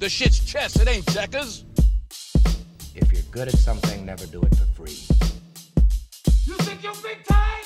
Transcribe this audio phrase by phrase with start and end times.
[0.00, 1.66] The shit's chess, it ain't checkers.
[2.94, 4.96] If you're good at something, never do it for free.
[6.46, 7.64] You think you're big time?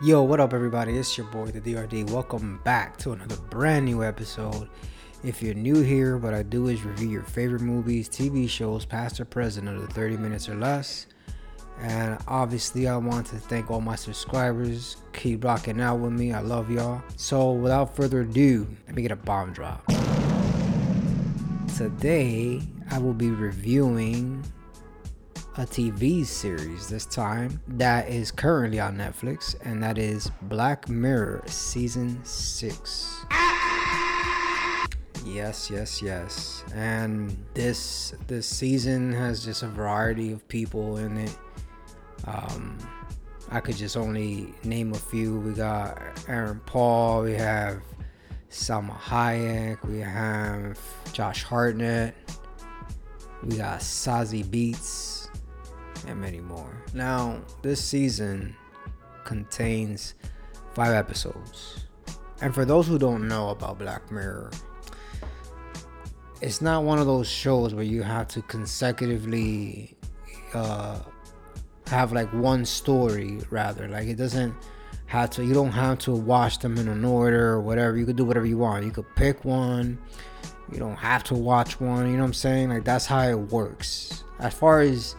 [0.00, 0.96] Yo, what up, everybody?
[0.96, 2.08] It's your boy, the DRD.
[2.10, 4.70] Welcome back to another brand new episode.
[5.22, 9.20] If you're new here, what I do is review your favorite movies, TV shows, past
[9.20, 11.06] or present, under 30 minutes or less.
[11.80, 14.98] And obviously, I want to thank all my subscribers.
[15.12, 16.32] Keep rocking out with me.
[16.32, 17.02] I love y'all.
[17.16, 19.86] So, without further ado, let me get a bomb drop.
[21.76, 22.60] Today,
[22.90, 24.44] I will be reviewing
[25.56, 31.42] a TV series this time that is currently on Netflix, and that is Black Mirror
[31.46, 33.24] Season 6.
[35.24, 36.64] Yes, yes, yes.
[36.74, 41.36] And this this season has just a variety of people in it.
[42.26, 42.78] Um,
[43.50, 45.38] I could just only name a few.
[45.40, 47.82] We got Aaron Paul, we have
[48.50, 50.78] Salma Hayek, we have
[51.12, 52.14] Josh Hartnett,
[53.42, 55.28] we got Zazie Beetz,
[56.06, 56.82] and many more.
[56.94, 58.54] Now, this season
[59.24, 60.14] contains
[60.74, 61.86] five episodes.
[62.40, 64.50] And for those who don't know about Black Mirror,
[66.40, 69.96] it's not one of those shows where you have to consecutively
[70.54, 71.00] uh,
[71.90, 73.88] have like one story rather.
[73.88, 74.54] Like it doesn't
[75.06, 77.96] have to you don't have to watch them in an order or whatever.
[77.96, 78.84] You could do whatever you want.
[78.84, 79.98] You could pick one.
[80.72, 82.06] You don't have to watch one.
[82.06, 82.70] You know what i'm saying?
[82.70, 84.24] Like that's how it works.
[84.38, 85.16] As far as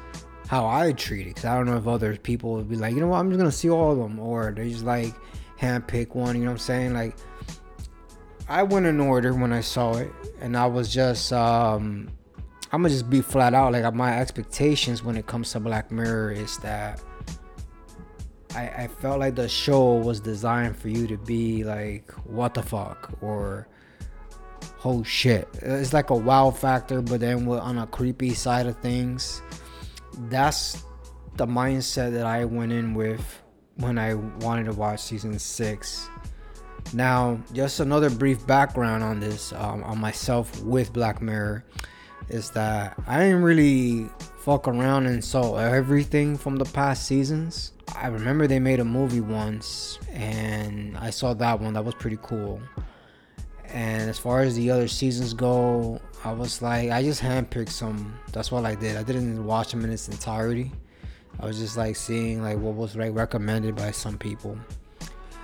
[0.48, 3.00] how i treat it because i don't know if other people would be like you
[3.00, 3.20] know what?
[3.20, 4.20] I'm just gonna see all of them.
[4.20, 5.14] Or they just like
[5.58, 6.94] hand pick one you know what i'm saying?
[6.94, 7.16] Like
[8.50, 12.10] i went in order when i saw it and i was just um
[12.74, 13.74] I'm gonna just be flat out.
[13.74, 17.02] Like my expectations when it comes to Black Mirror is that
[18.56, 22.64] I, I felt like the show was designed for you to be like, what the
[22.64, 23.68] fuck, or
[24.86, 25.50] oh shit.
[25.62, 29.42] It's like a wow factor, but then with, on a creepy side of things.
[30.30, 30.84] That's
[31.36, 33.42] the mindset that I went in with
[33.76, 36.10] when I wanted to watch season six.
[36.94, 41.66] Now, just another brief background on this, um, on myself with Black Mirror
[42.30, 44.10] is that I didn't really
[44.40, 47.74] fuck around and saw everything from the past seasons.
[47.96, 51.74] I remember they made a movie once and I saw that one.
[51.74, 52.62] That was pretty cool.
[53.66, 58.14] And as far as the other seasons go, I was like, I just handpicked some.
[58.34, 58.98] That's what I did.
[58.98, 60.72] I didn't watch them in its entirety.
[61.40, 64.58] I was just like seeing like what was like recommended by some people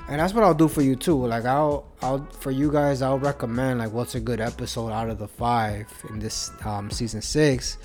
[0.09, 1.25] and that's what I'll do for you too.
[1.25, 5.19] Like I'll I'll for you guys I'll recommend like what's a good episode out of
[5.19, 7.78] the five in this um, season six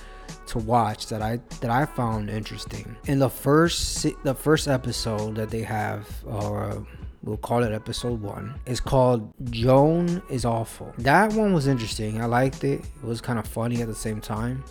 [0.46, 2.96] to watch that I that I found interesting.
[3.06, 6.86] In the first the first episode that they have or
[7.24, 10.92] we'll call it episode one is called Joan is awful.
[10.98, 12.20] That one was interesting.
[12.20, 12.80] I liked it.
[12.80, 14.64] It was kind of funny at the same time,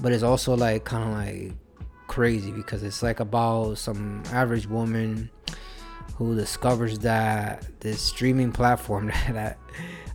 [0.00, 1.52] but it's also like kind of like
[2.06, 5.30] crazy because it's like about some average woman
[6.16, 9.58] who discovers that this streaming platform that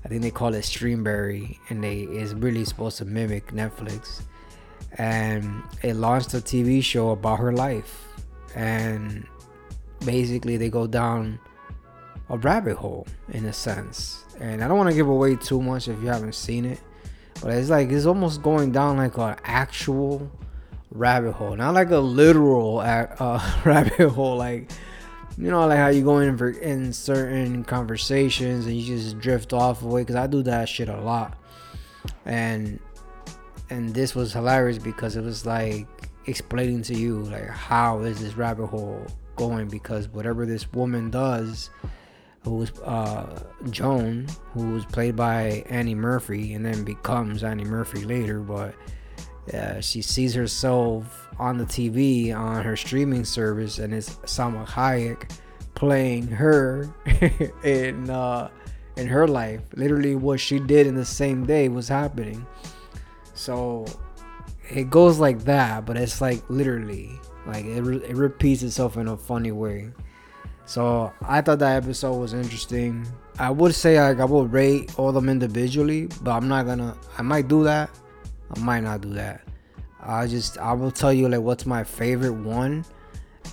[0.03, 4.22] I think they call it Streamberry and they is really supposed to mimic Netflix.
[4.97, 8.07] And it launched a TV show about her life.
[8.55, 9.25] And
[10.05, 11.39] basically they go down
[12.29, 14.23] a rabbit hole in a sense.
[14.39, 16.79] And I don't want to give away too much if you haven't seen it
[17.41, 20.31] but it's like it's almost going down like an actual
[20.91, 21.55] rabbit hole.
[21.55, 24.72] Not like a literal uh, rabbit hole like
[25.38, 29.53] you know, like how you go in for in certain conversations and you just drift
[29.53, 30.01] off away.
[30.01, 31.38] Because I do that shit a lot,
[32.25, 32.79] and
[33.69, 35.88] and this was hilarious because it was like
[36.28, 41.69] explaining to you like how is this rabbit hole going because whatever this woman does
[42.46, 48.06] who was uh, Joan, who was played by Annie Murphy, and then becomes Annie Murphy
[48.06, 48.40] later.
[48.40, 48.75] But
[49.53, 55.29] uh, she sees herself on the TV on her streaming service, and it's Salma Hayek
[55.75, 56.89] playing her
[57.63, 58.49] in uh,
[58.97, 59.61] in her life.
[59.75, 62.46] Literally, what she did in the same day was happening.
[63.34, 63.85] So
[64.70, 67.11] it goes like that, but it's like literally
[67.46, 69.91] like it, re- it repeats itself in a funny way.
[70.66, 73.05] So I thought that episode was interesting.
[73.37, 76.97] I would say like I would rate all them individually, but I'm not gonna.
[77.17, 77.91] I might do that.
[78.53, 79.42] I might not do that.
[80.02, 82.86] I just I will tell you like what's my favorite one,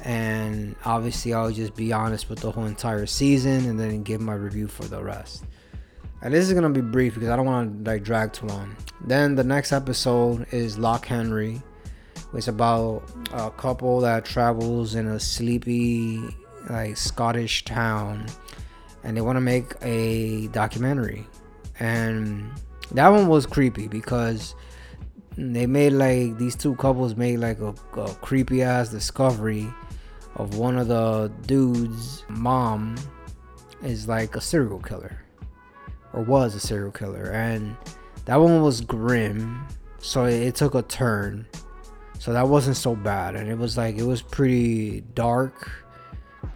[0.05, 4.35] and obviously I'll just be honest with the whole entire season and then give my
[4.35, 5.44] review for the rest.
[6.21, 8.77] And this is gonna be brief because I don't want to like drag too long.
[9.00, 11.62] Then the next episode is Loch Henry.
[12.35, 16.21] It's about a couple that travels in a sleepy
[16.71, 18.27] like Scottish town
[19.05, 21.27] and they want to make a documentary.
[21.81, 22.50] And
[22.93, 24.55] that one was creepy because
[25.37, 29.73] they made like these two couples made like a, a creepy ass discovery
[30.37, 32.96] of one of the dudes' mom
[33.82, 35.23] is like a serial killer
[36.12, 37.31] or was a serial killer.
[37.31, 37.76] And
[38.26, 39.67] that one was grim
[40.02, 41.46] so it, it took a turn.
[42.19, 43.34] So that wasn't so bad.
[43.34, 45.70] And it was like it was pretty dark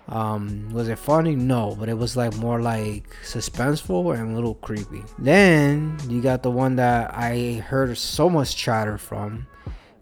[0.09, 1.35] um was it funny?
[1.35, 5.03] No but it was like more like suspenseful and a little creepy.
[5.19, 9.47] Then you got the one that i heard so much chatter from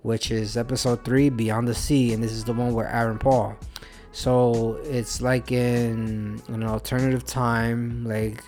[0.03, 3.57] which is episode 3 beyond the sea and this is the one where aaron paul.
[4.13, 8.45] So it's like in an alternative time like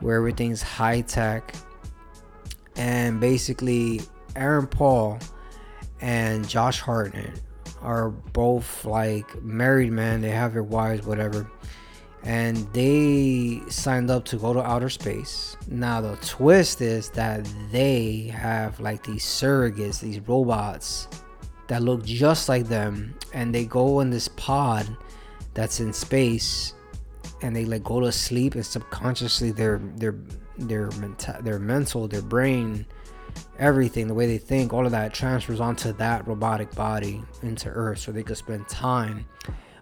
[0.00, 1.54] where everything's high tech
[2.76, 4.00] and basically
[4.36, 5.18] aaron paul
[6.00, 7.40] and josh hartnett
[7.82, 11.50] are both like married men they have their wives whatever.
[12.24, 15.56] And they signed up to go to outer space.
[15.66, 21.08] Now the twist is that they have like these surrogates these robots
[21.66, 23.18] that look just like them.
[23.32, 24.96] And they go in this pod
[25.54, 26.74] that's in space
[27.42, 30.14] and they like go to sleep and subconsciously their their
[30.58, 32.86] their mental their mental their brain
[33.58, 37.98] everything the way they think all of that transfers onto that robotic body into earth
[37.98, 39.26] so they could spend time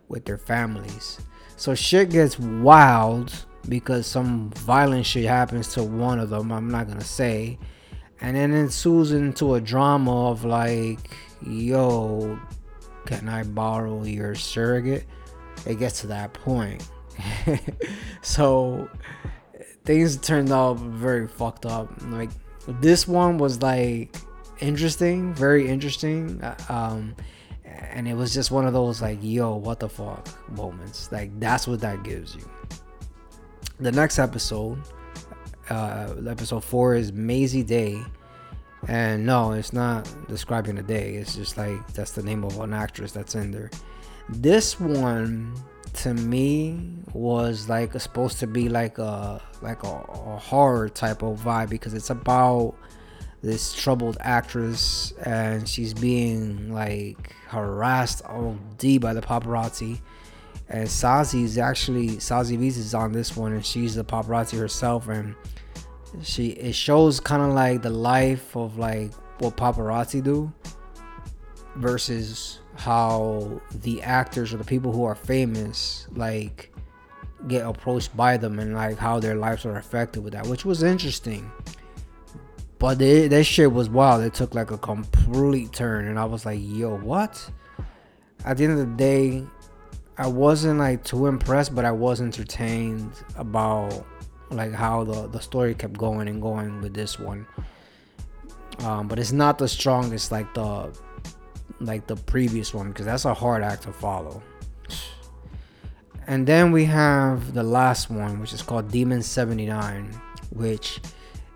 [0.08, 1.20] with their families.
[1.56, 6.88] So shit gets wild because some violent shit happens to one of them i'm not
[6.88, 7.58] gonna say.
[8.22, 12.38] And then ensues into a drama of like yo
[13.06, 15.06] can i borrow your surrogate?
[15.66, 16.88] It gets to that point.
[18.22, 18.88] So
[19.84, 21.90] things turned out very fucked up.
[22.06, 22.30] Like
[22.80, 24.14] this one was like
[24.60, 27.14] interesting very interesting uh, um
[27.92, 31.10] and it was just one of those like yo what the fuck moments.
[31.12, 32.48] Like that's what that gives you.
[33.78, 34.78] The next episode
[35.68, 38.00] uh episode four is Mazey Day
[38.88, 41.14] and no it's not describing a day.
[41.14, 43.70] It's just like that's the name of an actress that's in there.
[44.28, 45.54] This one
[45.92, 46.80] to me
[47.12, 51.94] was like supposed to be like a like a, a, horror type of vibe because
[51.94, 52.74] it's about
[53.42, 60.00] this troubled actress and she's being like harassed all D by the paparazzi.
[60.68, 65.08] And Zazie is actually Zazie Beetz is on this one and she's the paparazzi herself
[65.08, 65.34] and
[66.22, 70.52] she it shows kind of like the life of like what paparazzi do
[71.76, 76.72] versus how the actors or the people who are famous like
[77.46, 80.82] get approached by them and like how their lives are affected with that, which was
[80.82, 81.52] interesting.
[82.78, 84.22] But they, that shit was wild.
[84.22, 87.50] It took like a complete turn, and I was like, "Yo, what?"
[88.46, 89.44] At the end of the day,
[90.16, 94.06] I wasn't like too impressed, but I was entertained about
[94.50, 97.46] like how the the story kept going and going with this one.
[98.78, 100.90] Um, but it's not the strongest like the
[101.80, 104.42] like the previous one because that's a hard act to follow.
[106.26, 110.12] And then we have the last one, which is called Demon 79,
[110.50, 111.00] which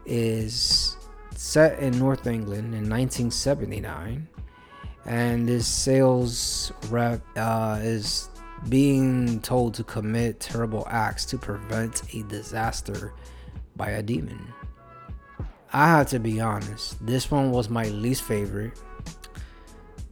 [0.07, 0.97] is
[1.37, 4.27] set in North England in 1979.
[5.07, 8.31] And this sales rep uh, is
[8.69, 13.13] being told to commit terrible acts to prevent a disaster
[13.77, 14.53] by a demon.
[15.73, 18.81] I have to be honest, this one was my least favorite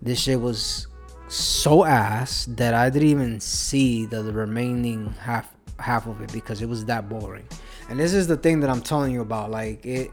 [0.02, 0.88] this shit was
[1.28, 6.61] so ass that I didn't even see the, the remaining half half of it because
[6.61, 7.47] it was that boring.
[7.88, 9.50] And this is the thing that I'm telling you about.
[9.50, 10.11] Like it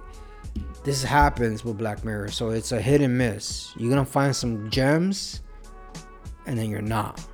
[0.83, 2.29] this happens with Black Mirror.
[2.29, 3.73] So it's a hit and miss.
[3.77, 5.41] You're gonna find some gems
[6.45, 7.25] and then you're not.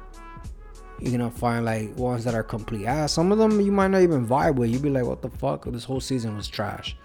[0.99, 3.11] You're gonna find like ones that are complete ass.
[3.11, 4.69] Some of them you might not even vibe with.
[4.69, 5.65] You'd be like, what the fuck?
[5.65, 6.95] This whole season was trash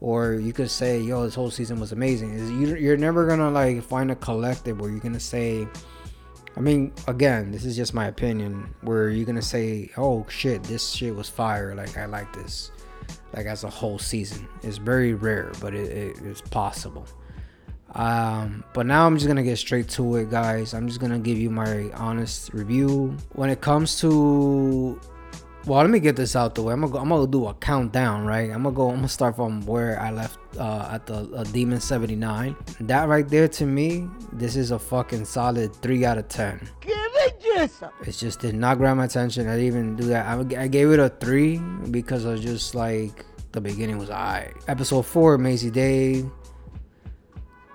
[0.00, 2.60] or you could say yo this whole season was amazing.
[2.60, 5.68] You're never gonna like find a collective where you're gonna say
[6.56, 10.90] i mean again this is just my opinion where you're gonna say oh shit this
[10.90, 11.74] shit was fire.
[11.74, 12.72] Like i like this
[13.34, 14.48] like as a whole season.
[14.62, 17.06] It's very rare but it, it, it's possible.
[17.94, 20.74] Um but now i'm just gonna get straight to it guys.
[20.74, 23.16] I'm just gonna give you my honest review.
[23.32, 24.98] When it comes to
[25.66, 26.72] well, let me get this out the way.
[26.72, 28.50] I'm gonna go, I'm gonna do a countdown, right?
[28.50, 28.88] I'm gonna go.
[28.88, 32.56] I'm gonna start from where I left uh, at the uh, Demon 79.
[32.80, 36.66] That right there, to me, this is a fucking solid three out of ten.
[36.80, 36.96] give
[38.06, 39.48] It just did not grab my attention.
[39.48, 40.26] I didn't even do that.
[40.26, 41.58] I, I gave it a three
[41.90, 44.54] because I was just like the beginning was alright.
[44.66, 46.24] Episode four, Mazey Day.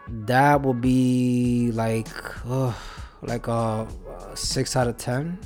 [0.07, 2.07] That will be like,
[2.47, 2.73] uh,
[3.21, 3.87] like a,
[4.31, 5.37] a six out of ten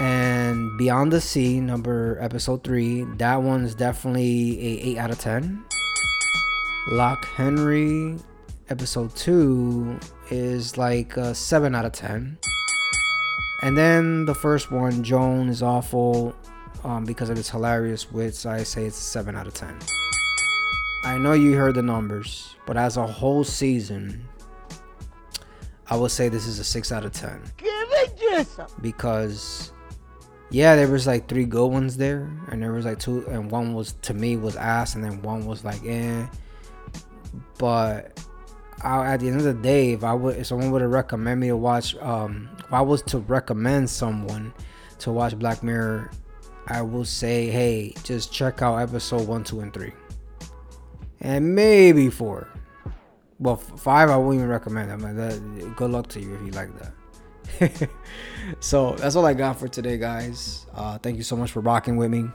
[0.00, 5.64] And Beyond the Sea, number episode three, that one's definitely a eight out of ten.
[6.88, 8.16] Loch Henry,
[8.68, 9.98] episode two,
[10.30, 12.38] is like a seven out of ten.
[13.62, 16.34] And then the first one, Joan, is awful
[16.82, 18.44] um, because of its hilarious wits.
[18.44, 19.78] I say it's a seven out of ten.
[21.04, 24.26] I know you heard the numbers, but as a whole season,
[25.88, 27.40] I would say this is a six out of ten.
[28.80, 29.72] Because
[30.52, 33.72] yeah, there was like three good ones there, and there was like two, and one
[33.72, 36.26] was to me was ass, and then one was like eh.
[37.56, 38.22] But
[38.82, 41.40] I, at the end of the day, if I would, if someone would have recommend
[41.40, 44.52] me to watch, um, if I was to recommend someone
[44.98, 46.10] to watch Black Mirror,
[46.66, 49.92] I will say, hey, just check out episode one, two, and three,
[51.22, 52.46] and maybe four.
[53.38, 54.92] Well, five I wouldn't even recommend.
[54.92, 56.92] I mean, that, good luck to you if you like that.
[58.60, 60.66] so that's all I got for today, guys.
[60.74, 62.26] Uh, thank you so much for rocking with me.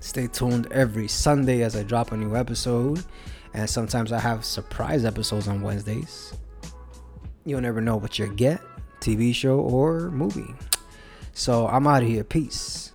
[0.00, 3.02] Stay tuned every Sunday as I drop a new episode.
[3.54, 6.34] And sometimes I have surprise episodes on Wednesdays.
[7.44, 8.60] You'll never know what you get
[9.00, 10.54] TV show or movie.
[11.32, 12.24] So I'm out of here.
[12.24, 12.92] Peace.